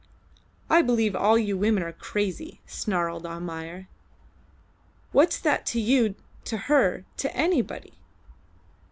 "I 0.67 0.81
believe 0.81 1.15
all 1.15 1.37
you 1.37 1.55
women 1.55 1.83
are 1.83 1.91
crazy," 1.91 2.59
snarled 2.65 3.23
Almayer. 3.23 3.87
"What's 5.11 5.39
that 5.39 5.63
to 5.67 5.79
you, 5.79 6.15
to 6.45 6.57
her, 6.57 7.05
to 7.17 7.31
anybody? 7.37 7.93